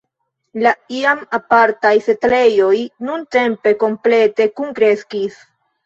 [0.63, 5.43] La iam apartaj setlejoj intertempe komplete kunkreskis.